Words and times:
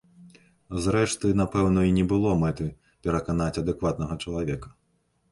Зрэшты, 0.83 1.27
напэўна, 1.41 1.83
і 1.89 1.91
не 1.97 2.05
было 2.13 2.31
мэты 2.43 2.67
пераканаць 3.07 3.51
адэкватнага 3.65 4.17
чалавека. 4.25 4.73